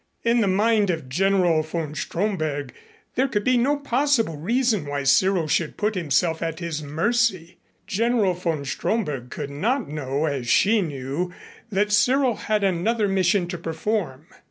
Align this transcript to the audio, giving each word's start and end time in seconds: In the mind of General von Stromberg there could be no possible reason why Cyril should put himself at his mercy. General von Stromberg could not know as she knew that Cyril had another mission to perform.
In 0.23 0.41
the 0.41 0.47
mind 0.47 0.89
of 0.89 1.09
General 1.09 1.61
von 1.61 1.93
Stromberg 1.93 2.73
there 3.13 3.27
could 3.27 3.43
be 3.43 3.55
no 3.55 3.77
possible 3.77 4.35
reason 4.35 4.87
why 4.87 5.03
Cyril 5.03 5.47
should 5.47 5.77
put 5.77 5.93
himself 5.93 6.41
at 6.41 6.57
his 6.57 6.81
mercy. 6.81 7.59
General 7.85 8.33
von 8.33 8.65
Stromberg 8.65 9.29
could 9.29 9.51
not 9.51 9.87
know 9.87 10.25
as 10.25 10.47
she 10.47 10.81
knew 10.81 11.31
that 11.71 11.91
Cyril 11.91 12.37
had 12.37 12.63
another 12.63 13.07
mission 13.07 13.47
to 13.49 13.59
perform. 13.59 14.25